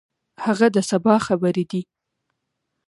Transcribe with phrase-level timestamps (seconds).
[0.45, 1.81] هغه د سبا خبرې دي.